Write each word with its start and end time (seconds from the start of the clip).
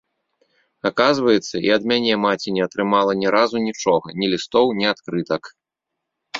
Аказваецца, 0.89 1.55
і 1.67 1.71
ад 1.75 1.83
мяне 1.91 2.17
маці 2.25 2.55
не 2.57 2.65
атрымала 2.67 3.11
ні 3.21 3.27
разу 3.37 3.57
нічога, 3.69 4.07
ні 4.23 4.33
лістоў, 4.35 4.77
ні 4.83 4.93
адкрытак. 4.97 5.43